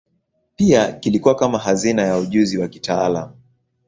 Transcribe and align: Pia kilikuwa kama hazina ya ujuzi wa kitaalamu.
Pia 0.55 0.91
kilikuwa 0.91 1.35
kama 1.35 1.57
hazina 1.59 2.01
ya 2.01 2.17
ujuzi 2.17 2.57
wa 2.57 2.67
kitaalamu. 2.67 3.33